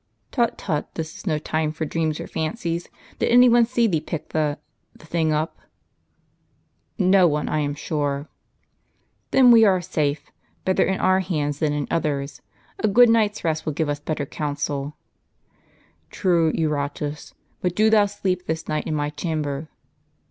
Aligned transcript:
''^ 0.27 0.31
"Tut, 0.31 0.57
tut! 0.57 0.89
this 0.95 1.15
is 1.15 1.27
no 1.27 1.37
time 1.37 1.71
for 1.71 1.85
dreams 1.85 2.19
or 2.19 2.25
fancies. 2.25 2.87
Did 3.19 3.29
any 3.29 3.47
one 3.47 3.65
see 3.67 3.85
thee 3.85 4.01
pick 4.01 4.29
the— 4.29 4.57
the 4.95 5.05
thing 5.05 5.31
up? 5.31 5.59
""No 7.13 7.27
one, 7.27 7.47
I 7.47 7.59
am 7.59 7.75
sure." 7.75 8.27
"Then 9.29 9.51
we 9.51 9.63
are 9.63 9.79
safe; 9.79 10.31
better 10.65 10.83
in 10.83 10.99
our 10.99 11.19
hands 11.19 11.59
than 11.59 11.71
in 11.73 11.85
others'. 11.91 12.41
A 12.79 12.87
good 12.87 13.09
night's 13.11 13.43
rest 13.43 13.63
will 13.67 13.73
give 13.73 13.89
us 13.89 13.99
better 13.99 14.25
counsel." 14.25 14.97
"True, 16.09 16.51
Eurotus; 16.51 17.35
but 17.61 17.75
do 17.75 17.91
thou 17.91 18.07
sleep 18.07 18.47
this 18.47 18.67
night 18.67 18.87
in 18.87 18.95
my 18.95 19.11
chamber." 19.11 19.69